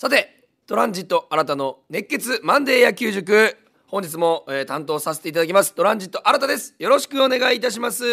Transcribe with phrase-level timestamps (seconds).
[0.00, 3.54] さてトランジット新たの熱血マンデー野球塾。
[3.86, 5.74] 本日も、えー担当させていただきます。
[5.74, 6.74] トランジット新たです。
[6.78, 8.06] よろしくお願いいたします。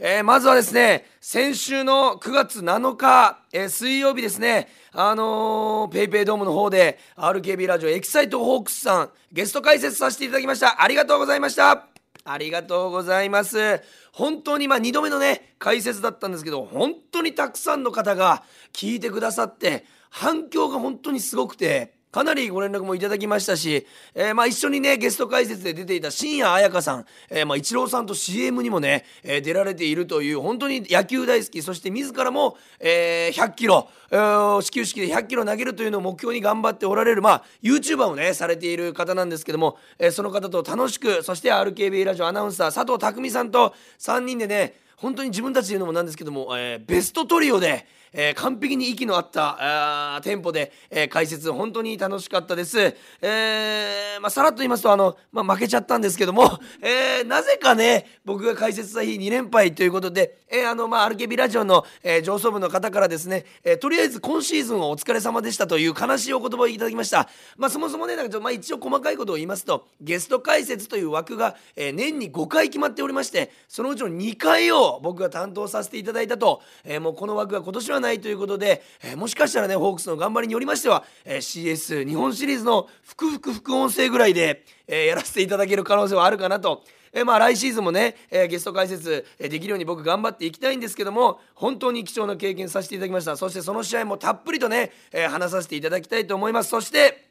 [0.00, 4.66] えーまずはですね先週の9月7日、えー水曜日ですね。
[4.90, 10.82] あのー、ペイペイドームの方で RKB ラジオエキサイトホークスさんゲスト解説させていただきました。
[10.82, 11.86] ありがとうございました。
[12.24, 13.80] ありがとうございます。
[14.10, 52.96] 本当にまあ2度目のね解説だったんですけど本当にたくさんの方が聞いてくださって反響が本当にすごくてかなりご連絡もいただきましたし、えーまあ一緒にねゲスト解説で出ていた新谷彩香さん、えーまあ、イチローさんと CM にもね、えー出られているという本当に野球大好きそして自らも、えー100キロ、えー始球式で100キロ投げるというのを目標に頑張っておられる、まあ、YouTuber をねされている方なんですけども、えーその方と楽しくそして RKB ラジオアナウンサー佐藤匠さんと3人でね本当に自分たちで言うのもなんですけども、えーベストトリオで、えー完璧に息の合ったあテンポで、えー解説本当に楽しかったです。
[53.22, 67.28] えーまあ、さらっと言いますとあの、まあ、負けちゃったんですけども、 えーなぜかね僕が解説した日2連敗ということで、えーあのまあ、RKB ラジオの、えー上層部の方からですね、えーとりあえず今シーズンはお疲れ様でしたという悲しいお言葉をいただきました。
[67.56, 86.82] まあ、そもそもねなんかちょまあ、一応細かいことを言いますとゲスト解説という枠が、えー年に5回決まっておりましてそのうちの2回を僕が担当させていただいたと、えーもうこの枠が今年はないということで、えーもしかしたらねホークスの頑張りによりましては、え CS 日本シリーズの副副副音声ぐらいで、えやらせていただける可能性はあるかなと。
[87.12, 97.28] えまあ来シーズンもね、えーゲスト解説、えできるように僕頑張っていきたいんですけども本当に貴重な経験させていただきましたそしてその試合もたっぷりとね、えー話させていただきたいと思いますそして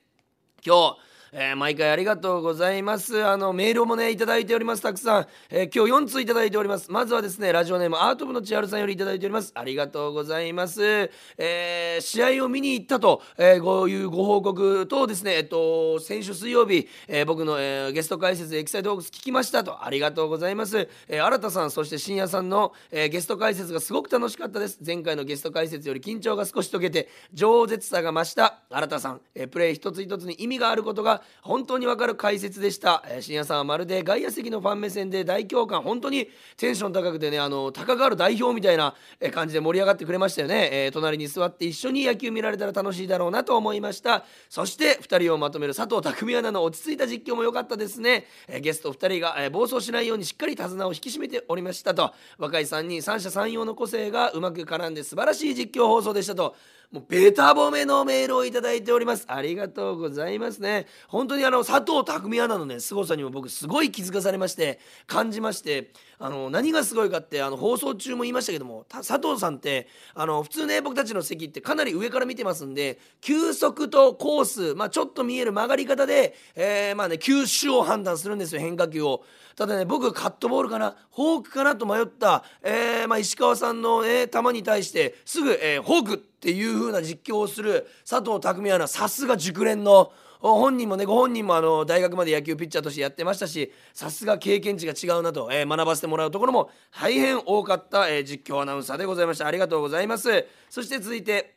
[0.66, 3.23] 今日えー毎回ありがとうございます。
[3.25, 4.81] あのメールもねいただいております。
[4.81, 6.92] たくさん、えー今日4通いただいております。
[6.92, 9.52] まずはですねラジオネームアート部の千春さんよりいただいております。
[9.55, 19.86] ありがとうございます、えー試合を見に行ったと、えーこういうご報告とですねえっと先週水曜日、えー僕の、えーゲスト解説エキサイトホークス聞きましたと。
[19.86, 24.80] ありがとうございます、えー新田さんそして深夜さんの、えーゲスト解説がすごく楽しかったです。
[24.86, 28.60] 前回のゲスト解説より緊張が少し解けて饒舌さが増した。
[28.70, 35.82] 新田さん、えープレー一つ一つに意味があることが本当にわかる解説でした、えー、深夜さんはまるで外野席のファン目線で大共感。
[35.82, 38.94] 本当にテンション高くてねあの高がる代表みたいな
[39.32, 44.26] 感じで盛り上がってくれましたよね、えー隣に座って一緒に野球見られたら楽しいだろうなと思いました。
[44.50, 52.14] そして2人をまとめる佐藤匠アナの落ち着いた実況も良かったですね、えゲスト2人が、え暴走しないようにしっかり手綱を引き締めておりましたと。
[52.38, 56.55] 若い3人三者三様の個性がうまく絡んで素晴らしい実況放送でしたと。
[56.89, 59.25] もうベタ褒めのメールをいただいております。
[59.27, 60.86] ありがとうございますね。
[61.09, 79.25] 本当にあの佐藤匠アナのね凄さにも僕すごい気づかされまして感じましてあの何がすごいかってあの放送中も言いましたけども佐藤さんってあの普通ね僕たちの席ってかなり上から見てますんで球速とコース、まあ、ちょっと見える曲がり方で、えーまあね、球種を判断するんですよ変化球を。
[79.58, 86.23] ただね僕カットボールかなフォークかなと迷った、えーまあ、石川さんの、えー球に対してすぐ、えーフォーク。
[86.37, 99.48] っていう風な実況をする佐藤匠アナさすが熟練の本人もねご本人もあの大学まで野球ピッチャーとしてやってましたしさすが経験値が違うなと、えー学ばせてもらうところも大変多かった、えー実況アナウンサーでございました。
[99.48, 100.45] ありがとうございます。
[100.70, 101.57] そして続いて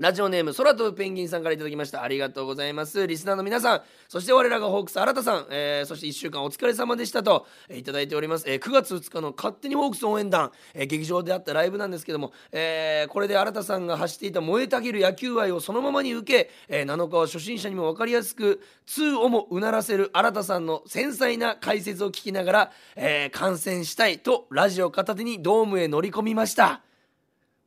[0.00, 2.02] ラジオネーム空飛ぶペンギンさんからいただきました。
[2.02, 3.06] ありがとうございます。
[3.06, 26.80] リスナーの皆さんそして我らがホークス新さん、えーそして1週間お疲れ様でしたと、えーいただいております、えー9月2日の勝手にホークス応援団、えー劇場であったライブなんですけども、えーこれで新さんが発していた燃えたぎる野球愛をそのままに受け、えー7日は初心者にも分かりやすく通をもうならせる新さんの繊細な解説を聞きながら、えー観戦したいとラジオ片手にドームへ乗り込みました。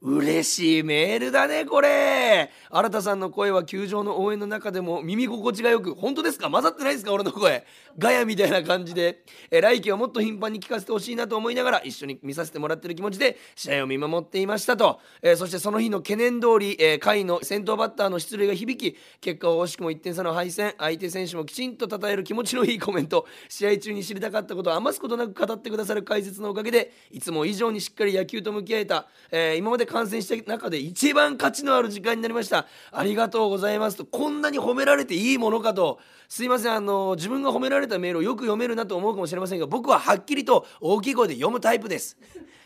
[0.06, 2.52] 嬉しいメールだねこれ。
[2.70, 6.50] 新田さんの声は球場の応援の中でも耳心地がよく本当ですか？
[6.50, 7.14] 混ざってないですか？
[7.14, 7.66] 俺の声。
[7.98, 9.24] ガヤみたいな感じで。
[9.50, 20.74] え来季はもっと頻繁に聞かせてほしいなと思いながら一緒に見させてもらってる気持ちで試合を見守っていましたと、えーそしてその日の懸念通り、えー下位の先頭バッターの出塁が響き結果は惜しくも1点差の敗戦。
[20.80, 23.26] 相手選手もきちんと称える気持ちのいいコメント。
[23.48, 42.18] 試合中に知りたかったことを余すことなく語ってくださる解説のおかげでいつも以上にしっかり野球と向き合えた、えー今まで観戦した中で一番価値のある時間になりましたありがとうございますとこんなに褒められていいものかとすいませんあの自分が褒められたメールをよく読めるなと思うかもしれませんが僕ははっきりと大きい声で読むタイプです。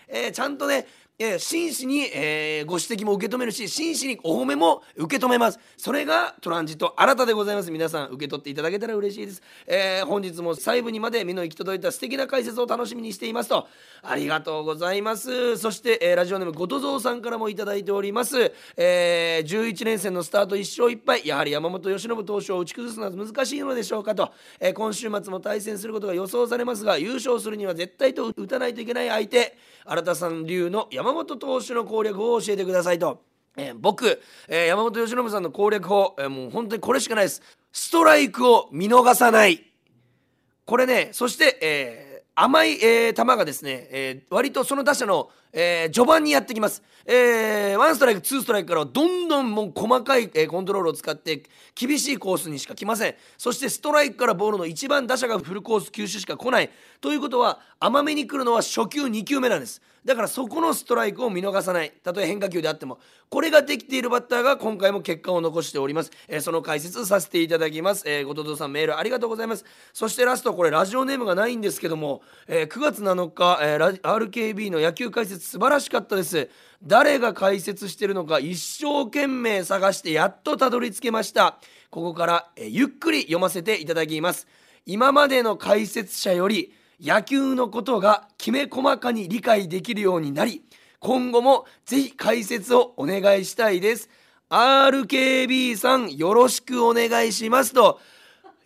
[0.08, 0.88] えーちゃんとね
[1.20, 5.60] え真摯に、えー、ご指摘も受け止めるし真摯にお褒めも受け止めます。
[5.76, 7.72] それがトランジット新たでございます。
[7.72, 13.68] 皆さん受け取っていただけたら嬉しいです、えー、本日も細部にまで目の行き届いた素敵な解説を楽しみにしていますと。
[14.04, 15.58] ありがとうございます。
[15.58, 21.28] そして、えー、ラジオネーム後藤蔵さんからもいただいております、えー、11連戦のスタート1勝1敗。
[21.28, 29.58] やはり山本由伸投手を打ち崩すのは難しいのでしょうかと、えー、今週末も対戦することが予想されますが優勝するには絶対と打たないといけない相手
[29.90, 33.22] 新田さん流の山本投手の攻略を教えてくださいと。
[33.58, 37.42] えー、僕、えー、山本由伸さんの攻略法、えー、もう本当にこれしかないです。
[37.72, 39.64] ストライクを見逃さない。
[40.66, 46.84] これね、そして、えー、甘い、えー、球がですね、えー、割とその打者の、えー、序盤にやってきます。
[47.06, 53.16] えー、ワンストライク、ツーストライクからはどんどんもう細かい、えー、コントロールを使って厳しいコースにしか来ません。
[53.38, 56.70] そしてストライクからボールの一番打者がフルコース球種しか来ない。
[57.00, 59.82] ということは甘めに来るのは初球2球目なんです。
[60.08, 62.98] だからそこのストライクを見逃さないたとえ変化球であっても
[63.30, 76.50] これができているバッターが今回も結果を残しております、えー、その解説させていただきます、えー、後藤さんメールありがとうございますそしてラストこれラジオネームがないんですけども、えー、9月7日、えー、RKB の野球解説素晴らしかったです。
[76.84, 81.60] 誰が解説してるのか一生懸命探してやっとたどり着けました。
[81.90, 84.48] ここから、え、ゆっくり読ませていただきます。
[84.86, 90.64] 今までの解説者より野球のことがきめ細かに理解できるようになり
[91.00, 94.10] 今後もぜひ解説をお願いしたいです。
[94.50, 98.00] RKB さんよろしくお願いしますと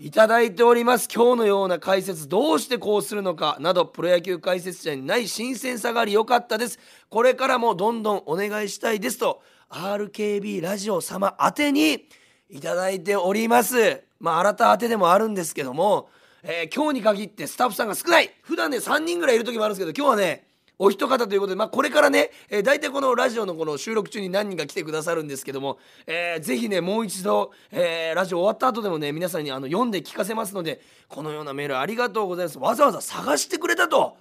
[0.04, 1.08] いただいております。
[1.14, 6.80] 今日のような解説どうしてこうするのかなどプロ野球解説者にない新鮮さがあり良かったです。
[7.10, 9.20] これからもどんどんお願いしたいです。
[9.20, 12.08] と RKB ラジオ様宛てに
[12.50, 14.02] いただいております。
[14.20, 16.10] まあ新た宛てでもあるんですけども
[16.42, 18.32] えー、今日に限ってスタッフさんが少ない。
[18.42, 20.48] 普段ね3人ぐらいいる時もあるんですけど今日はね
[20.84, 32.58] お一方ということで、まあ、これからね、えー、大体このラジオのこの収録中に何人か来てくださるんですけども、えー、ぜひねもう一度、えー、ラジオ終わった後でもね皆さんにあの読んで聞かせますのでこのようなメールありがとうございます。
[32.58, 34.18] わざわざ探してくれたと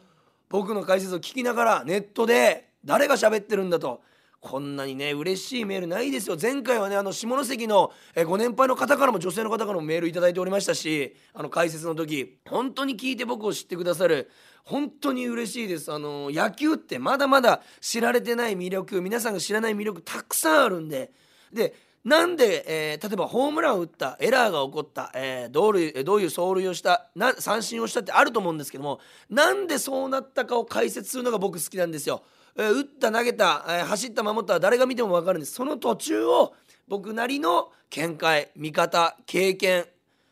[0.51, 4.03] 僕の解説を聞きながらネットで誰が喋ってるんだと
[4.41, 6.37] こんなにね嬉しいメールないですよ。
[6.41, 14.31] 前回はねあの下関のえご年配の方からも女性の方からもメール頂いておりましたしあの解説の時本当に聞いて僕を知ってくださる
[14.65, 15.93] 本当に嬉しいです。
[15.93, 21.13] あの野球ってまだまだ知られてない魅力皆さんが知らない魅力たくさんあるんで。
[21.53, 32.23] でなんで、えー、例えばホームランを打ったエラーが起こった、えー、どういうどういう走塁をしたな三振をしたってあると思うんですけどもなんでそうなったかを解説するのが僕好きなんですよ。
[32.57, 35.53] えー、打った投げた、えー、走った守った誰が見ても分かるんです。
[35.53, 36.55] その途中を
[36.89, 39.85] 僕なりの見解見方経験、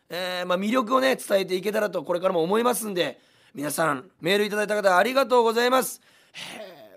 [0.09, 3.21] えー、まあ、魅力をね伝えていけたらとこれからも思いますんで
[3.55, 6.01] 皆さんメールいただいた方ありがとうございます。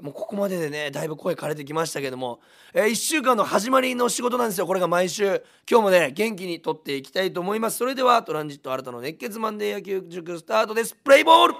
[0.02, 2.40] もうここまででねだいぶ声枯れてきましたけども、
[2.74, 4.66] えー、1週間の始まりの仕事なんですよ。
[4.66, 5.44] これが毎週。
[5.70, 7.78] 今日もね元気にとっていきたいと思います。
[7.78, 10.96] それではトランジット新たの熱血マンデー野球塾スタートです。
[10.96, 11.54] プレイボール!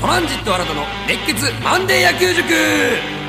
[0.00, 3.23] トランジット新たの熱血マンデー野球塾!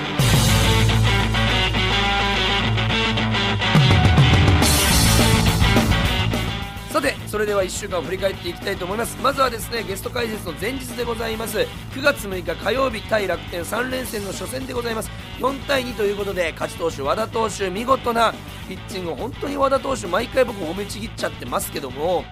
[6.95, 9.21] さてそれでは1週間を振り返っていきたいと思います。
[9.21, 11.57] まずはですねゲスト解説の前日でございます。
[11.57, 11.67] 9
[12.01, 15.11] 月6日火曜日対楽天3連戦の初戦でございます。
[15.39, 18.33] 4対2ということで勝ち投手和田投手見事な
[18.69, 19.11] ピッチング。
[19.13, 22.23] 本当に和田投手毎回僕褒めちぎっちゃってますけども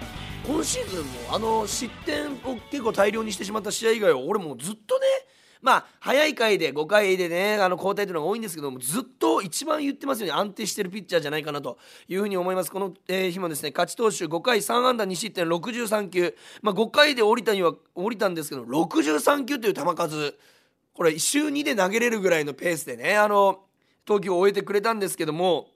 [0.48, 5.06] 今シーズンもあの失点を結構大量にしてしまった試合以外は俺もずっとね
[5.64, 11.80] まあ早い回で5回でねあの交代というのが多いんですけどもずっと一番言ってますように安定してるピッチャーじゃないかなと
[12.10, 12.70] いうふうに思います。
[12.70, 20.36] この、えー、日もですね勝ち投手5回3安打2失点63球、まあ、5回で降りたには降りたんですけど63球という球数。
[20.94, 23.62] これ週2で投げれるぐらいのペースでねあの
[24.06, 25.70] 投球を終えてくれたんですけども。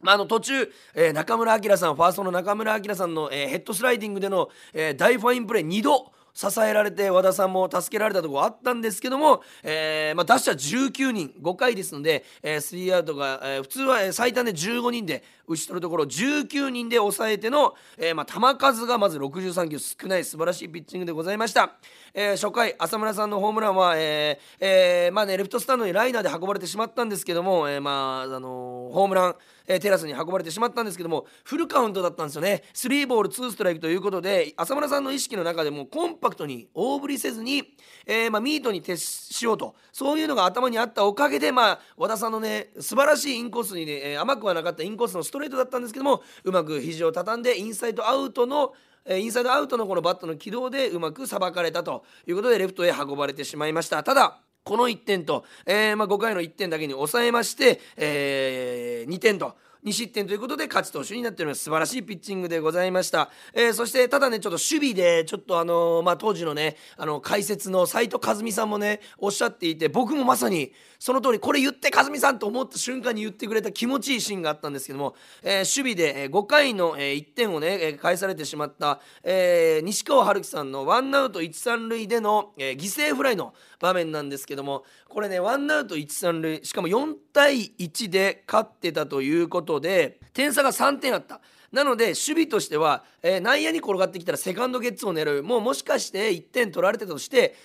[0.00, 21.76] まあ、あの途中、えー、中村晃さんファーストの中村晃さんの、えー、ヘッドスライディングでの、えー、大ファインプレー2度支えられて和田さんも助けられたところあったんですけども、えーまあ、打者19人5回ですので、えー、スリーアウトが、えー、普通は最短で15人で打ち取るところ19人で抑えての、えーまあ、球数がまず63球少ない素晴らしいピッチングでございました、
[22.12, 32.62] えー、初回浅村さんのホームランは、えーえーまあね、レフトスタンドにライナーで運ばれてしまったんですけども、えーまああのー、ホームランえー、テラスに運ばれてしまったんですけどもフルカウントだったんですよね。
[32.72, 37.62] スリーボールツーストライクということで浅村さんの意識の中でもコンパクトに大振りせずに、
[38.06, 48.72] えー、まあ、ミートに徹しようとそういうのが頭にあったおかげで、まあ、和田さんのね素晴らしいインコースにね、えー、甘くはなかったインコースのストレートだったんですけどもうまく肘を畳んでインサイドアウトの
[49.06, 54.02] インサイドアウトのこのバットの軌道でうまくさばかれたということでレフトへ運ばれてしまいました。
[54.02, 59.56] ただこの1点と、えーまあ、5回の1点だけに抑えまして、えー、2点と。
[59.84, 61.64] 2失点ということで勝ち投手になっております。
[61.64, 91.40] 素晴らしいピッチングでございました、えー、そしてただねちょっと守備でちょっとあのー、まあ、当時のねあの解説の斉藤和美さんもねおっしゃっていて僕もまさにその通りこれ言って和美さんと思った瞬間に言ってくれた気持ちいいシーンがあったんですけども、えー、守備で5回の1点をね返されてしまった、えー、西川春樹さんのワンアウト1、3塁での、えー、犠牲フライの場面なんですけどもこれねワンアウト1、3塁しかも4対1で勝ってたということで点差が3点あった。
[91.74, 95.42] なので守備としては、えー、内野に転がってきたらセカンドゲッツを狙う。
[95.42, 97.56] もうもしかして1点取られてたとして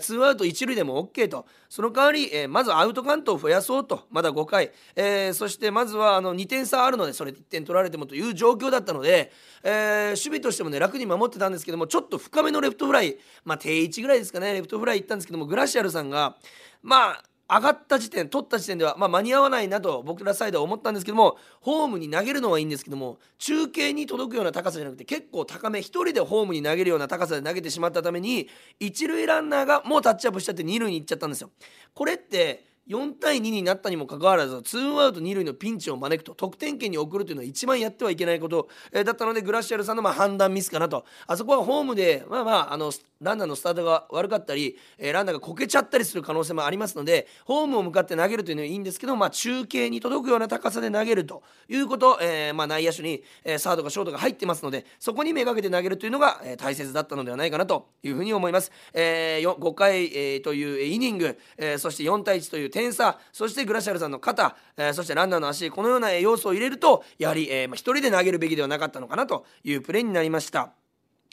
[0.00, 1.44] ツーアウト1塁でも OK と。
[1.68, 4.06] その代わり、えー、まずアウトカウントを増やそうと。
[4.10, 9.30] まだ5回、えー、そしてまずはあの2点差あるのでそれ1点取られてもという状況だったので、
[9.62, 13.18] え守備としてもね楽に守ってたんですけどもちょっと深めのレフトフライ。
[13.44, 14.54] まあ定位置ぐらいですかね。
[14.54, 16.38] レフトフライ行ったんですけどもグラシアルさんが
[16.82, 31.50] まあ上がった時点取った時点では、まあ、間に合わないなと僕らサイドは思ったんですけどもホームに投げるのはいいんですけども中継に届くような高さじゃなくて結構高め1人でホームに投げるような高さで投げてしまったために一塁ランナーがもうタッチアップしちゃって二塁に行っちゃったんですよ。
[31.94, 42.90] これって4対2になったにもかかわらずツーアウト二塁のピンチを招くと得点圏に送るというのは一番やってはいけないこと、えー、だったのでグラシアルさんのま判断ミスかなとあそこはホームでまあまああの
[43.20, 58.70] ランナーのスタートが悪かったり、えー、ランナーがこけちゃったりする可能性もありますのでホームを向かって投げるというのはいいんですけど、まあ、中継に届くような高さで投げるということ、えー、まあ、内野手に、え、サードかショートが入ってますのでそこにめがけて投げるというのが、え大切だったのではないかなというふうに思います。
[58.92, 70.70] え5回、えというイニング、えそして4対1という点差そしてグラシャルさんの肩、えそしてランナーの足このような要素を入れるとやはり、えーまあ、1人で投げるべきではなかったのかなというプレーになりました。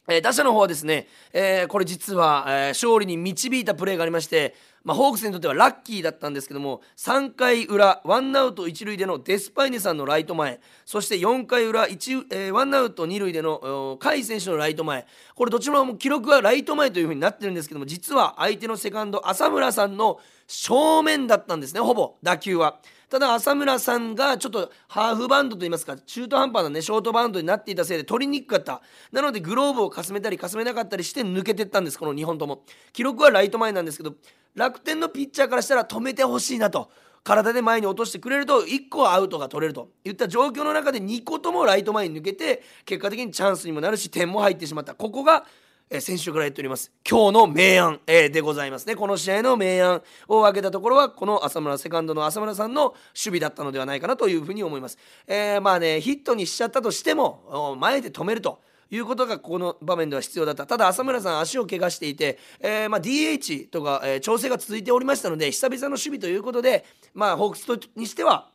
[0.07, 15.07] えー、打者の方はですね、えー、これ実は、えー、勝利に導いたプレーがありまして、まあ、ホークスにとってはラッキーだったんですけども3回裏ワンアウト1塁でのデスパイネさんのライト前そして4回裏、えー、ワンアウト2塁での甲斐選手のライト前。
[15.33, 22.79] これどちらも記録はライト前というふうになってるんですけども実は相手のセカンド浅村さんの正面だったんですねほぼ打球は。
[23.09, 28.81] ただ浅村さんがちょっとハーフバンドといいますか中途半端なねショートバウンドになっていたせいで取りにくかった。
[29.11, 32.63] なのでグローブをかすめたりかすめなかったりして抜けてったんですこの2本とも。
[32.93, 34.13] 記録はライト前なんですけど
[34.55, 36.89] 楽天のピッチャーからしたら止めてほしいなと。
[37.23, 39.89] 体で前に落としてくれると1個アウトが取れると。
[40.03, 44.93] いった状況の中で2個ともライト前に抜けて結果的にチャンスにもなるし点も入ってしまった。
[44.93, 45.45] ここが
[45.87, 46.91] え、先週から言っております。
[47.07, 48.95] 今日の明暗、え、でございますね。
[48.95, 54.97] この試合の明暗を分けたところはこの浅村セカンドの浅村さんの守備だったのではないかなというふうに思います、
[55.27, 58.59] えー、まあねヒットにしちゃったとしても前で止めると。
[58.91, 60.65] いうことがここの場面では必要だった。
[60.65, 67.65] ただ浅村さん足を怪我していて、えー、まあ、DH とか、えー、調整が続いておりましたので久々の守備ということで、まあ、ホークス
[67.95, 68.49] にしては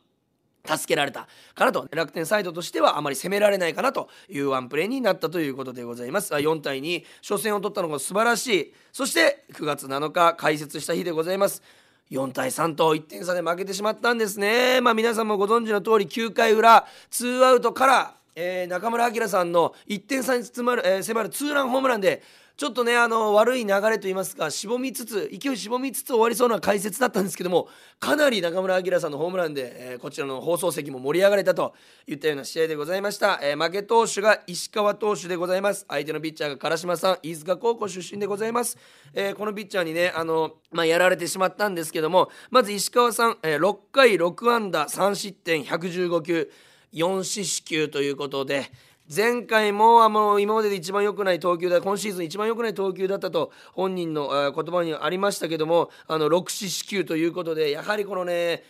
[0.65, 1.87] 助けられたかなと。
[1.91, 6.33] 楽天サイドとしてはあまり攻められないかなというワンプレーになったということでございます。
[6.33, 8.73] 4対2初戦を取ったのが素晴らしい。
[8.91, 11.63] そして9月7日開設した日でございます。
[12.11, 14.81] 4対3と1点差で負けてしまったんですね。
[14.81, 22.21] まあ皆さんもご存知の通り9回裏ツーアウトからえー、中村晃さんの1点差に迫る,、えー、迫るツーランホームランで
[22.61, 27.67] ちょっとねあの悪い流れといいますかしぼみつつ勢いしぼみつつ終わりそうな解説だったんですけども
[27.99, 31.73] かなり中村晃さんのホームランで、えー、こちらの放送席も盛り上がれたと
[32.05, 35.85] いったような試合でございました、えー、負け投手が石川投手でございます。
[35.87, 38.77] 相手のピッチャーが唐島さん飯塚高校出身でございます、
[39.13, 46.51] えー、このピッチャーにねあの、まあ、やられてしまったんですけどもまず石川さん、え6回6安打3失点115球。
[46.93, 48.71] 4四死球ということで
[49.13, 58.63] 前回もあの今までで一番良くない投球だ今シーズン一番良くない投球だったと本人の言葉にありましたけどもあの6四死球ということでやはりこのね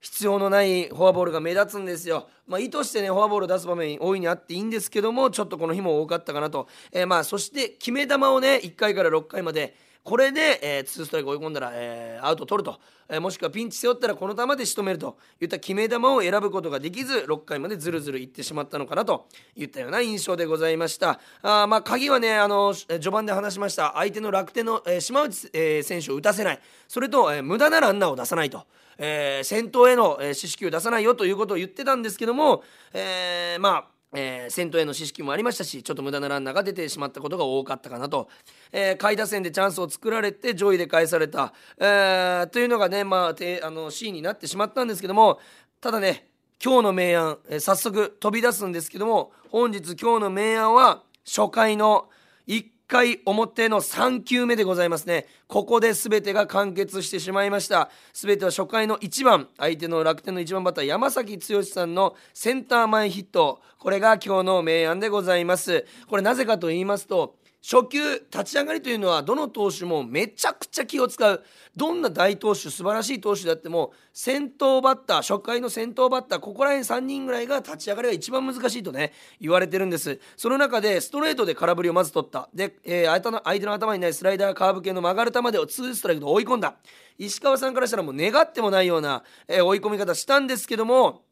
[0.00, 2.28] 必要のないフォアボールが目立つんですよ。
[2.46, 9.74] まあ、意図してねフォアボールを出す場面大いにあっていいんですけどもちょっとこの日も多かったかなと、えー、まあそして決め球をね1回から6回まで
[10.08, 21.20] これで、えー、2ストライク追い込んだら、えー、アウト取ると、えー、もしくはピンチ背負ったらこの球で仕留めるといった決め球を選ぶことができず6回までずるずるいってしまったのかなといったような印象でございました。
[21.42, 23.92] あまあ鍵はねあの序盤で話しました。
[23.96, 26.60] 相手の楽天の、えー、島内、えー、選手を打たせない。
[26.88, 28.64] それと、えー、無駄なランナーを出さないと。
[28.96, 38.28] えー、先頭への、え、四死球を出さないよということを言ってたんですけども、えー、まあえー、先頭への知識もありましたしちょっと無駄なランナーが出てしまったことが多かったかなと、
[38.72, 45.38] えー、下位打線でチャンスを作られて上位で返された、えー、というのがね、まあ、てあのシーンになってしまったんですけども
[45.80, 46.28] ただね
[46.62, 52.08] 今日の明暗、えー、早速飛び出すんですけども本日今日の明暗は初回の
[52.46, 55.26] 1回表の3球目でございますね。
[55.46, 57.90] ここで全てが完結してしまいました。
[58.14, 63.60] 全ては初回の1番相手の楽天の1番バッター山崎剛さんのセンター前ヒット。
[63.78, 65.84] これが今日の明暗でございます。
[66.08, 67.36] これなぜかと言いますと
[67.70, 71.44] 初球立ち上がりというのはどの投手もめちゃくちゃ気を使う。
[71.76, 80.18] どんな大投手素晴らしい投手であっても先頭バッター初回の先頭バッターここら辺3人ぐらいが立ち上がりが一番難しいとね言われてるんです。
[80.38, 82.48] その中でストレートで空振りをまず取った。
[82.54, 86.76] で、えー、相手の相手の頭にないスライダーカーブ系の曲がる球で2ストライクで追い込んだ。
[87.18, 91.27] 石川さんからしたらもう願ってもないような、えー、追い込み方したんですけども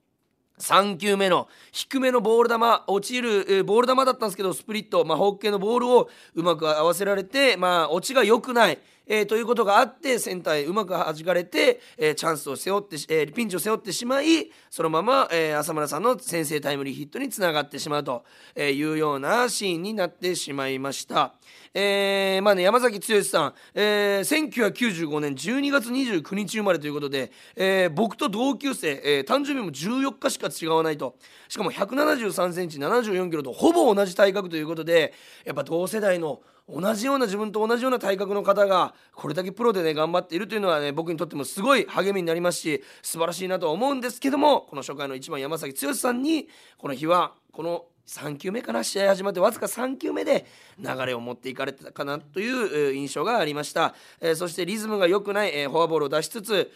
[0.58, 18.24] 3球目の低めのボール球落ちる、え、ボール球だったんですけどスプリット、まあ、ホッケーのボールをうまく合わせられて、まあ、落ちが良くない、えー、ということがあってセンターへうまく弾かれて、えー、チャンスを背負って、えー、ピンチを背負ってしまいそのまま、えー、浅村さんの先制タイムリーヒットにつながってしまうと
[18.56, 21.34] いうようなシーンになってしまいました。
[21.78, 31.16] えー、まあね、山崎剛さん、えー、1995年12月29日生まれということで、えー、僕と同級生、えー、誕生日も14日しか違わないと
[31.48, 35.12] しかも173センチ74キロとほぼ同じ体格ということで
[35.44, 50.46] やっぱ同世代の同じような自分と同じような体格の方がこれだけプロでね頑張っているというのはね僕にとってもすごい励みになりますし素晴らしいなとは思うんですけどもこの初回の1番山崎剛さんにこの日はこの3球目かな試合始まってわずか3球目で
[50.78, 56.70] 流れを持っていかれたかなという印象がありました、えー、そしてリズムが良くない、えー、フォアボールを出しつつ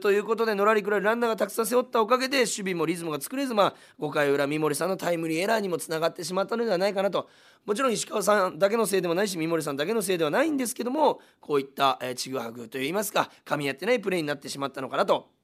[0.00, 7.28] ということでのらりくらいランナーがたくさん背負ったおかげで守備もリズムが作れず、まあ、5回裏三森さんのタイムリーエラーにもつながってしまったのではないかなと。
[7.66, 15.39] もちろん石川さんだけのせいでもないし三森さんだけのせいではないんですけどもこういったちぐはぐといいますか噛み合ってないプレーになってしまったのかなと。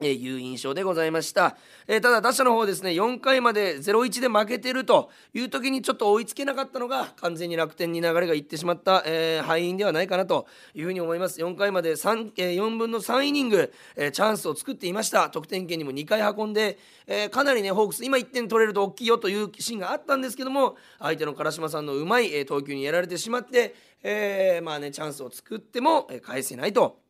[0.00, 27.03] えいう印象でございました、えー、ただ打者の方ですね4回まで0-1で負けてるという時にちょっと追いつけなかったのが完全に楽天に流れがいってしまった、えー、敗因ではないかなというふうに思います4回まで3、えー、4分の3イニング、えチャンスを作っていました得点圏にも2回運んで、えかなりねホークス今1点取れると大きいよというシーンがあったんですけども相手の唐島さんのうまい、え投球にやられてしまって、えまあねチャンスを作っても、え返せないと。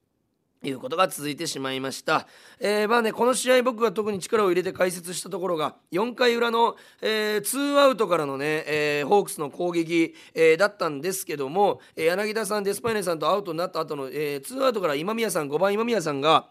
[0.68, 2.26] いうことが続いてしまいました、
[2.58, 16.46] えー、まあねこの試合僕が特に力を入れて解説したところが4回裏の、えー、ツーアウトからのね、えー、ホークスの攻撃、えー、だったんですけども、え、柳田さんデスパイネさんとアウトになった後の、えー、ツーアウトから今宮さん5番今宮さんが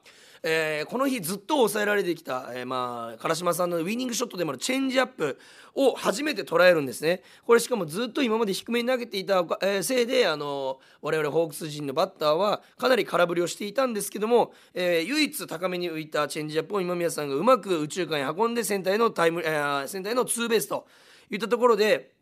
[0.45, 5.39] えー、この日ずっと抑えられてきた、えー、まあ唐島さんのウイニングショットでもあるチェンジアップ
[5.73, 7.21] を初めて捉えるんですね。
[7.47, 20.85] これしかもずっと今まで低めに投げていた、えー、せいであの我々ホークス陣のバッターはかなり空振りをしていたんですけども、えー、唯一高めに浮いたチェンジアップを今宮さんがうまく宇宙間に運んでセンターへのタイム、えー、センターへのツーベースと
[21.31, 22.12] いったところで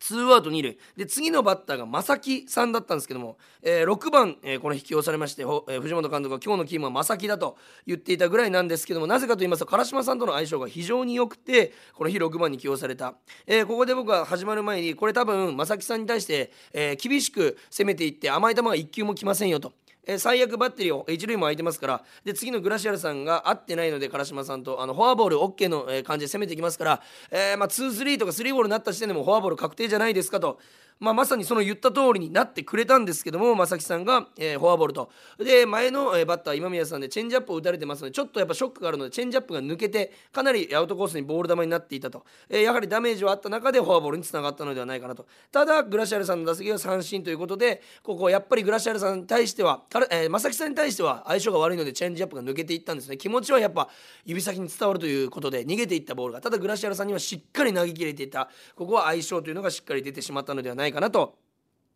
[0.00, 0.78] ツーアウト2塁。
[0.96, 13.14] で次のバッターが正木さんだったんですけども、えー、6番、えー、この引き寄されまして、えー、藤本監督は今日のキーマンは正木だと言っていたぐらいなんですけどもなぜかと言いますと唐島さんとの相性が非常に良くてこの日6番に起用された、
[13.46, 19.72] えー、ここで僕は始まる前にこれ多分正木さんに対して、え、厳しく攻めていって甘い球が1球も来ませんよと。
[20.06, 30.58] えー、最悪バッテリーを一塁も空いてますからで次のグラシアルさんが合ってないので唐島さんとあのフォアボール OK の、え、感じで攻めていきますから、えーまあ、2-3とか3ボールになった時点でもフォアボール確定じゃないですかと。
[31.00, 35.10] まあ、まさにその言った通りになってくれたんですけども正木さんが、えー、フォアボールと。
[35.38, 45.26] で前の、えー、バッター今宮さんでチェンジアップを打たれてますのでちょっとやっぱショックがあるのでチェンジアップが抜けてかなりアウトコースにボール球になっていたと、えー、やはりダメージはあった中でフォアボールにつながったのではないかなと。
[45.50, 53.16] ただグラシアルさんの打席は三振ということでここやっぱりグラシアルさんに対しては、え、正木さんに対しては相性が悪いのでチェンジアップが抜けていったんですね。
[53.16, 53.88] 気持ちはやっぱ
[54.26, 56.40] 指先に伝わるということで逃げていったボールが。
[56.40, 58.50] ただグラシアルさんにはしっかり投げ切れていた。
[58.74, 61.38] ここは相性というのがしっかり出てしまったのではないかなと。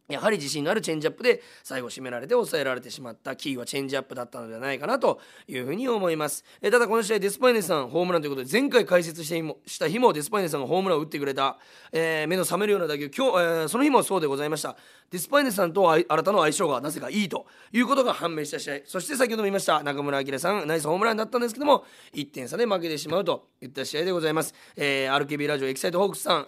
[0.07, 3.37] やはり自信のあるチェンジアップで最後締められて抑えられてしまった。
[3.37, 6.45] キーはチェンジアップだったのではないかなというふうに思います。
[6.61, 11.57] えただこの試合デスパイネさんホームランということで前回解説してした日もデスパイネさんがホームランを打ってくれた、
[11.91, 14.77] えー、目の覚めるような打球今日、えー、その日もそうでございました。
[15.11, 18.75] デスパイネさんと新たの相性がなぜかいいということが判明した試合。
[18.85, 26.47] そして先ほども言いました中村晃さんナイスホームランだったんですけども1点差で負けてしまうといった試合でございます、えー、RKB ラジオエキサイトホークスさん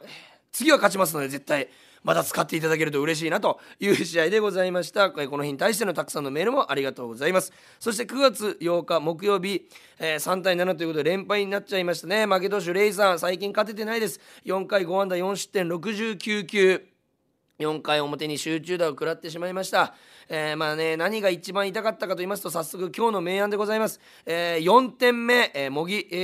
[0.52, 1.68] 次は勝ちますので絶対。
[2.06, 5.10] また使っていただけると嬉しいなという試合でございました。
[5.10, 7.52] この日に対してのたくさんのメールもありがとうございます。
[7.80, 12.26] そして9月8日木曜日、えー、3対7ということで連敗になっちゃいましたね。
[12.26, 14.20] 負け投手レイさん最近勝ててないです。
[14.44, 16.86] 4回5安打4失点69球。
[17.58, 19.94] 4回表に集中打を食らってしまいました、
[20.28, 26.16] えー、まあね何が一番痛かったかと言いますと早速今日の明暗でございます、えー、4点目、えー、茂木、え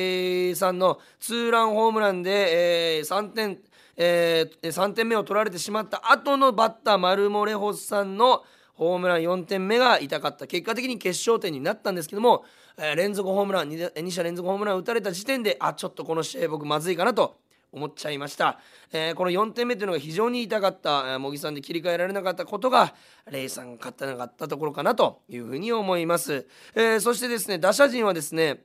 [0.52, 3.58] ー、さんのツーランホームランで、えー、3点
[3.96, 8.42] えー、3点目を取られてしまった後のバッター丸モレホスさんの
[8.74, 10.46] ホームラン4点目が痛かった。
[10.46, 12.44] 結果的に決勝点になったんですけども、
[12.78, 17.36] えー、連続ホームラン 2, 2者連続ホームラン打たれた時点であちょっとこの試合僕まずいかなと
[17.72, 18.58] 思っちゃいました、
[18.92, 22.94] えー、この4点目というのが非常に痛かった茂木さんで切り替えられなかったことが
[23.30, 28.62] レイさんが勝ってなかったところかなというふうに思います、えー、そしてですね打者陣はですね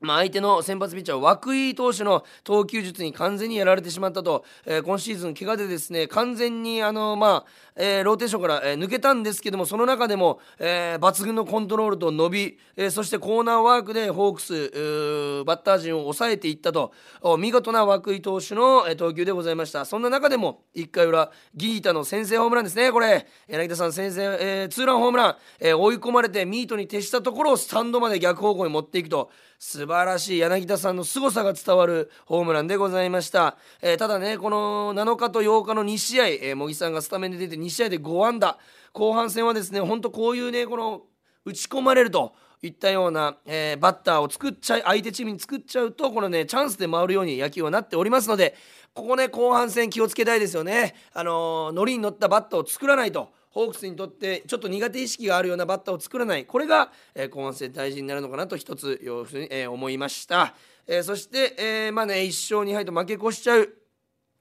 [0.00, 16.92] まあ、相手の先発ピッチャー涌井投手の投球術に完全にやられてしまったと、えー、今シーズン怪我でですね完全にあの、まあえー、ローテーションから、えー、抜けたんですけどもその中でも、え、抜群のコントロールと伸び、え、そしてコーナーワークでホークスバッター陣を抑えていったと
[17.38, 19.84] 見事な涌井投手の、え、投球でございました。
[19.84, 23.26] そんな中でも1回裏ギータの先制ホームランですねこれ。
[23.48, 29.30] 柳田さん先制、え、ツーランホームラン、え、追い込まれてミートに徹したところをスタンドまで逆方向に持っていくと。
[29.58, 30.38] 素晴らしい。
[30.38, 38.56] 柳田さんの凄さが伝わるホームランでございました、えー、ただねこの7日と8日の2試合、えー、茂木さんがスタメンで出て2試合で5安打。
[38.92, 41.02] 後半戦はですね本当こういうねこの
[41.44, 48.54] 打ち込まれるといったような、えー、バッターを作っちゃい相手チームに作っちゃうとこのねチャンスで回るように野球はなっておりますので
[48.94, 50.94] ここね後半戦気をつけたいですよね。
[51.12, 53.36] あのー、ノリに乗ったバッターを作らないと。
[53.50, 56.44] ホークスにとってちょっと苦手意識があるようなバッターを作らない。
[56.44, 60.54] これが、えー、後半戦大事になるのかなと一つ要するに、えー、思いました、
[60.86, 63.74] えー、そして、えー、まあね1勝2敗と負け越しちゃう。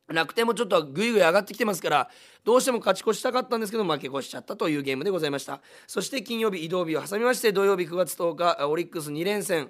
[0.09, 2.09] 楽天もちょっとぐいぐい上がってきてますから
[2.45, 5.59] どうしても勝ち越したかったんですけど負け越しちゃったというゲームでございました。
[5.85, 9.69] そして金曜日移動日を挟みまして土曜日9月10日オリックス2連戦。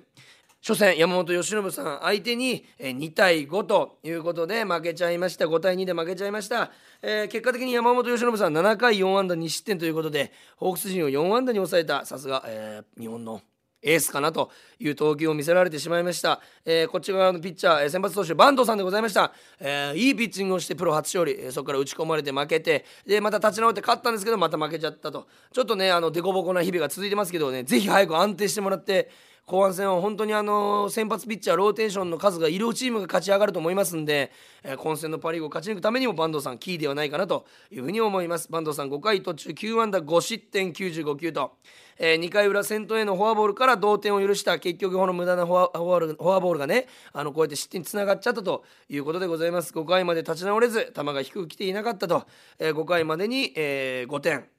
[0.61, 5.45] 初戦山本由伸さん相手に2対5ということで負けちゃいました。
[5.45, 12.05] 5対2で負けちゃいました、えー、結果的に山本由伸さん7回4安打2失点ということでホークス陣を4安打に抑えた。
[12.05, 13.41] さすが、えー、日本の
[13.81, 25.27] エースかなという投球を見せられてしまいました、えー、こっち側のピッチャー先発投手坂東さんでございました、えー、いいピッチングをしてプロ初勝利、えー、そこから打ち込まれて負けてでまた立ち直って勝ったんですけどまた負けちゃったと。
[25.53, 29.09] ちょっとねあの凸凹な日々が続いてますけどねぜひ早く安定してもらって
[29.47, 34.29] 後半戦は本当にあの先発ピッチャーローテーションの数がいるチームが勝ち上がると思いますんで、
[34.61, 38.49] えー、混戦のパ・リーグを勝ち抜くためにも坂東さんキーではないかなというふうに思います。
[38.51, 41.53] 坂東さん5回途中9安打5失点95球と、
[41.97, 49.71] えー、2回裏先頭へのフォアボールから同点を許した結局この無駄なフォアフォアボールがねあのこうやって失点につながっちゃったということでございます。
[49.71, 52.25] 5回まで立ち直れず球が低く来ていなかったと、
[52.59, 54.56] えー、5回までに、えー、5点。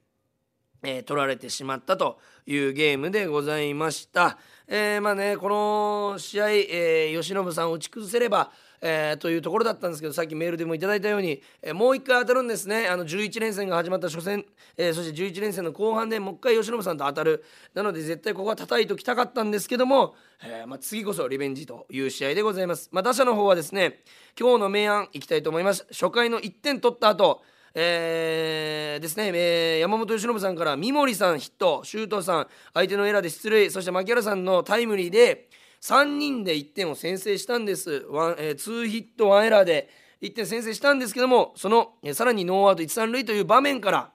[0.83, 4.37] えー、取られてしまったというゲームでございました。
[4.67, 12.87] えー、まあねこの試合、えー、吉信さんを打ち崩せれば、えー、というところだったんですけどさっきメールでもいただいたように、えー、もう一回当たるんですね。
[12.87, 14.45] あの11連戦が始まった初戦、
[14.77, 17.43] えー、そして11連戦の後半でもう一回吉信さんと当たる。
[17.73, 23.99] なので絶対ここは叩いておきたかったんですけども、えーまあ、次こそリベンジという試合でございます、まあ、打者の方はですね
[24.39, 25.85] 今日の明暗いきたいと思います。
[25.91, 27.41] 初回の1点取った後
[27.73, 35.49] えー、ですね、えー、山本由伸さんから三森さんヒット周東さん相手のエラーで出塁そして牧原さんのタイムリーで
[35.81, 38.05] 3人で1点を先制したんです。
[38.09, 39.89] ワン、えー、2ヒットワンエラーで
[40.21, 44.11] 1点先制したんですけどもその、えー、さらにノーアウト一三塁という場面から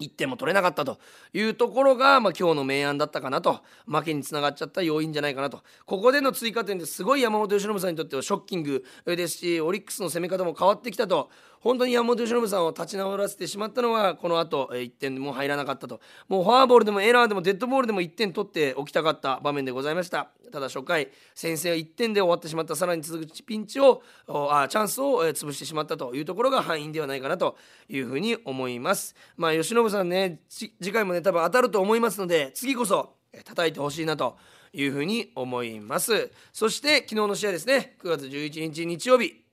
[0.00, 0.98] 1点も取れなかったと
[1.32, 3.60] いうところが、まあ、今日の明暗だったかなと。
[3.86, 5.62] 負けにつながっちゃった要因じゃないかなと。
[5.86, 11.30] ここでの追加点ですごい山本由伸さんにとってはショッキングですしオリックスの攻め方も変わってきたと。
[11.60, 16.00] 本当に山本由伸さんを立ち直らせてしまったのはこの後1点も入らなかったと。
[16.28, 20.30] もうフォアボールでもエラーでもデッドボールでも1点取っておきたかった場面でございました。
[20.50, 22.74] ただ初回先制は1点で終わってしまった。
[22.74, 27.56] さらに続くピンチをあチャンスを潰してしまったというところが敗因ではないかなと
[27.90, 29.14] いうふうに思います。
[29.36, 34.36] まあ由伸さんね次回もね多分当たると思いますので次こそ叩いてほしいなと
[34.72, 36.30] いうふうに思います。
[36.52, 37.96] そして昨日の試合ですね。
[38.02, 39.49] 9月11日日曜日。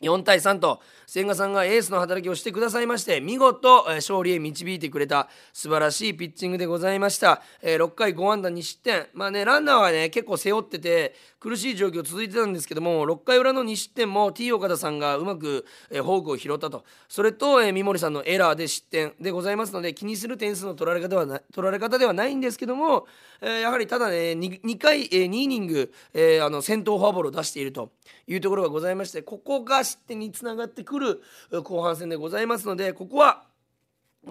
[0.00, 9.06] 4対3と千賀さんがエースの働きをしてくださいまして見事、勝利へ導いてくれた素晴らしいピッチングでございました、え、6回5安打2失点。
[9.12, 16.84] まあねランナーはね結構背負ってて苦しい状況続いてたんですけども6回裏の2失点も T 岡田さんがうまく、え、フォークを拾ったと。
[17.08, 23.06] それと、え、三森さんのエラーで失点でございますので気にする点数の取られ方はな取られ方ではないんですけども、
[23.40, 27.90] え、やはりただね 2, 2回、え、2イニング、え、あの先頭フォアボールを出していると
[28.26, 31.22] いうところがございましてここが失点につながってくる
[31.64, 33.42] 後半戦でございますのでここは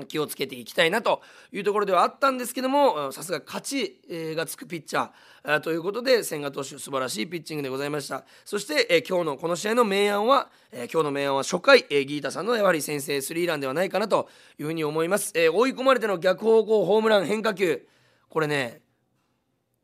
[0.09, 4.01] 気をつけていきたいなというところではあったんですけどもさすが勝ち
[4.35, 8.25] がつくピッチャーということで千賀投手素晴らしいピッチングでございました。
[8.45, 15.31] そして今日のこの試合の明暗は今日の明暗は初回ギータさんのやはり先制スリーランではないかなというふうに思います。
[15.33, 17.87] 追い込まれての逆方向ホームラン変化球。
[18.29, 18.81] これね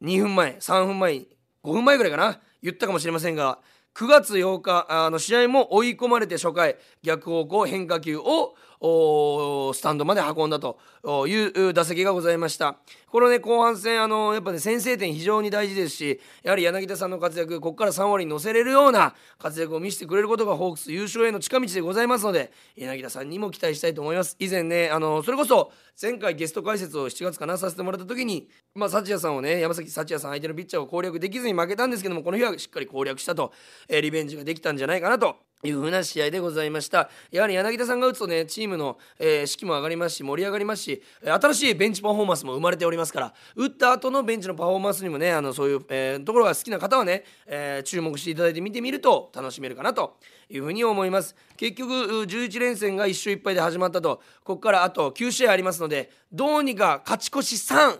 [0.03, 1.25] 2分前3分前5
[1.63, 2.39] 分前ぐらいかな？
[2.61, 3.59] 言ったかもしれませんが
[3.95, 10.77] 9月8日あの試合も追い込まれて初回逆方向変化球をスタンドまで運んだと
[11.25, 12.77] いう打席がございました。
[13.07, 24.35] このね後半戦あのやっぱね先制点非常に大事ですしやはり柳田さんの活躍ここから3割に乗せれるような活躍を見せてくれることがホークス優勝への近道でございますので柳田さんにも期待したいと思います。
[24.39, 33.53] 以前ねあのそれこそ前回ゲスト解説を7月かなさせてもらった時にまあ幸也さんをね山崎幸也さん相手のピッチャーを攻略できずに負けたんですけどもこの日はしっかり攻略したと、
[33.87, 37.09] えー、リベンジができたんじゃないかなという風な試合でございました。
[37.31, 50.17] やはり柳田さんが打つとねチームの、えー、士気も上がりますし盛り上がりますし新しいベンチパフォーマンスも生まれておりますから打った後のベンチのパフォーマンスにもねあのそういう、えー、ところが好きな方はね、えー、注目していただいて見てみると楽しめるかなと
[50.49, 51.35] いうふうに思います。
[51.57, 57.99] 結局11連戦が1勝1敗で始まったとここからあと9試合ありますのでどうにか勝ち越し3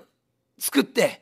[0.60, 1.22] 作って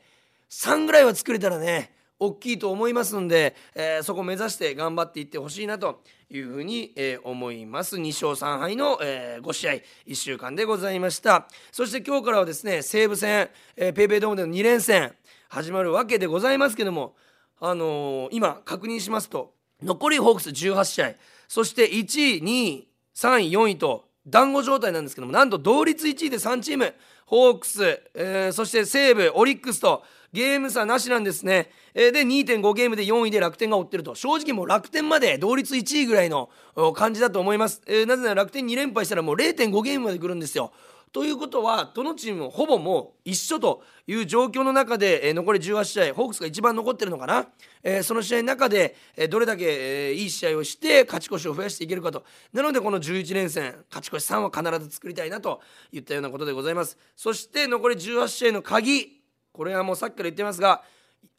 [0.50, 7.96] 3ぐらいは作れたらね大きいと思いますんで、えー、そこを目指して頑張っていってほしいなというふうに、えー、思います。
[7.96, 9.72] 2勝3敗の、えー、5試合
[10.06, 11.48] 1週間でございました。
[11.72, 15.12] そして今日からはですね西武戦、えー、ペイペイドームでの2連戦
[15.48, 17.14] 始まるわけでございますけども
[17.60, 21.14] あのー、今確認しますと残りホークス18試合
[21.48, 26.94] そして1位2位3位4位と団子状態なんですけどもなんと同率1位で3チーム
[27.26, 34.14] ホークス、えー、そして西武オリックスとゲーム差なしなんですね、えー、で2.5ゲームで4位で楽天が追ってると。
[34.14, 36.48] 正直もう楽天まで同率1位ぐらいの
[36.94, 40.72] 感じだと思います、え、なぜなら楽天2連敗したらもう0.5ゲームまで来るんですよ。
[41.12, 47.48] ということはどのチームもほぼもう一緒という状況の中で、えー、残り18試合ホークスが一番残ってるのかな、
[47.82, 49.64] えー、その試合の中で、えー、どれだけ、
[50.08, 52.24] え、いい試合をして勝ち越しを増やしていけるかと。
[52.54, 55.60] なのでこの11連戦勝ち越し3は必ず作りたいなと
[55.92, 56.96] いったようなことでございます。
[57.14, 59.11] そして残り18試合の鍵。
[59.52, 60.82] これはもうさっきから言ってますが、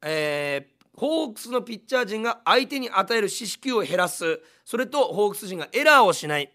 [0.04, 4.40] えー、ホークスのピッチャー陣が相手に与える四死球を減らす。
[4.64, 6.52] それとホークス陣がエラーをしない。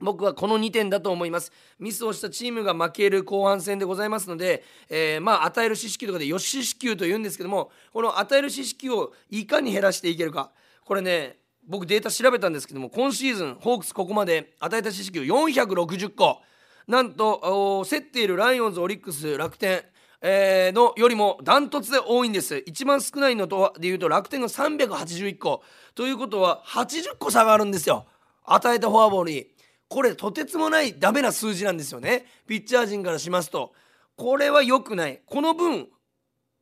[0.00, 1.52] 僕はこの2点だと思います。
[1.78, 10.50] ミスをしたチームが負ける後半戦でございますので、えー、まあ与える四死球とかでよし四死球と言うんですけどもこの与える四死球をいかに減らしていけるか。
[10.84, 16.40] これね僕データ調べたんですけども今シーズンホークスここまで与えた四死球460個。
[16.88, 19.84] なんと競っているライオンズオリックス楽天。
[20.24, 22.62] えー、のよりもダントツで多いんです。
[22.64, 25.62] 一番少ないのとでいうと楽天が381個。
[25.94, 28.06] ということは80個差があるんですよ。
[28.44, 29.46] 与えたフォアボールに。
[29.88, 32.26] これとてつもないダメな数字なんですよね。
[32.46, 33.74] ピッチャー陣からしますと。
[34.16, 35.20] これは良くない。
[35.26, 35.88] この分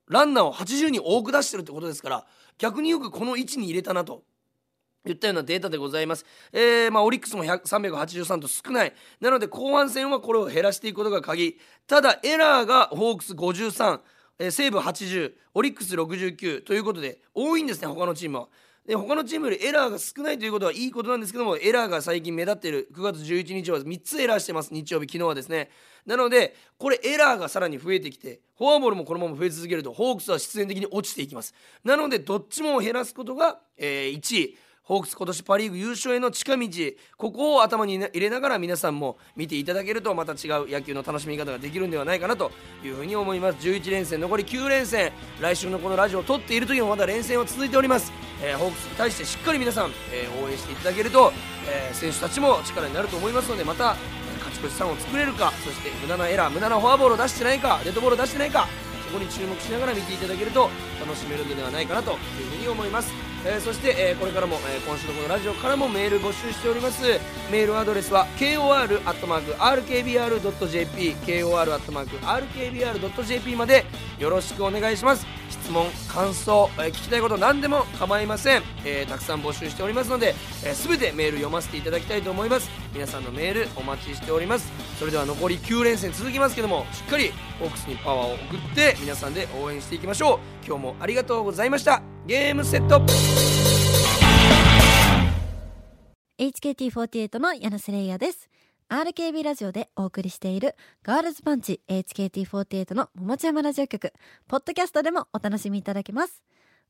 [0.09, 2.27] ランナーを80人多く出してるってことですから
[2.59, 4.25] 逆によくこの位置に入れたなと。
[5.05, 6.27] 言ったようなデータでございます。
[6.53, 8.93] えー、まあ、オリックスも383と少ない。
[9.21, 11.59] なので、後半戦はこれを減らしていくことが鍵。
[11.87, 14.01] ただ、エラーがホークス53、
[14.39, 18.49] えー、西武80、オリックス69ということで、多いんですね、他のチームは。
[18.87, 25.71] で他のチームよりエラーが少ないということはいいことなんですけどもエラーが最近目立っている9月11日は3つエラーしてます日曜日昨日はですね
[26.07, 34.59] なのでこれエラーがさらに増えてきてフォアボールもこのまま増え続けるとホークスは必然的に落ちていきますなのでどっちも減らすことが、えー、1位
[34.91, 36.69] ホークス今年パ・リーグ優勝への近道
[37.17, 42.51] ここを頭に入れながら皆さんも見ていただけるとまた違う野球の楽しみ方ができるんではないかなと
[42.85, 43.59] いうふうに思います。
[43.65, 51.33] 11連戦残り9連戦来週のこのラジオを撮っている時もまだ連戦は続いております、えー、ホークスに対してしっかり皆さん、えー、応援していただけると、
[51.69, 53.95] えー、選手たちも力になると思いますのでまた
[54.41, 58.67] 勝ち越し3を作れるかそして無駄なエラー無駄なフォアボールを出してないかデッドボールを出してないか
[59.07, 60.69] そこに注目しながら見ていただけると
[61.01, 62.19] 楽しめるのではないかなという
[62.51, 63.31] ふうに思います。
[63.45, 67.03] えー、そして、えー、これからも、えー、今週のこのラジオからもメール募集しております。
[67.51, 69.01] メールアドレスは kor.rkbr.jp
[71.27, 73.85] kor.rkbr.jp まで
[74.19, 75.27] よろしくお願いします。
[75.49, 82.69] 質問感想、え聞きたいこと何でも構いません、えたくさん募集しておりますので、えー、全てメール読ませていただきたいと思います。
[82.93, 84.71] 皆さんのメールお待ちしております。
[84.99, 90.67] それでは残り9連戦続きますけどもしっかりホークスにパワーを送って皆さんで応援していきましょう。
[90.67, 92.03] 今日もありがとうございました。
[92.27, 93.01] ゲームセット。
[96.39, 98.51] HKT48 の柳瀬レイヤです。
[98.91, 104.13] RKB ラジオでお送りしているガールズパンチ HKT48 の桃地山ラジオ局。
[104.49, 106.43] ポッドキャストでもお楽しみいただけます。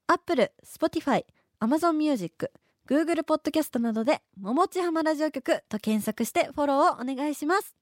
[0.09, 1.25] Apple、Spotify、
[1.61, 2.51] Amazon Music、
[2.89, 7.80] Google ポッドキャストなどで桃地浜ラジオ局と検索してフォローをお願いします。